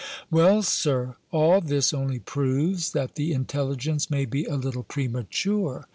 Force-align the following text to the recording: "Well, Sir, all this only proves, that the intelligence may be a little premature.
"Well, 0.31 0.63
Sir, 0.63 1.15
all 1.29 1.61
this 1.61 1.93
only 1.93 2.17
proves, 2.17 2.93
that 2.93 3.13
the 3.13 3.33
intelligence 3.33 4.09
may 4.09 4.25
be 4.25 4.45
a 4.45 4.55
little 4.55 4.81
premature. 4.81 5.85